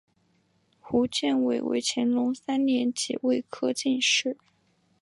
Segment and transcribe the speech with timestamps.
[0.79, 4.35] 胡建伟为乾隆三年己未科进士。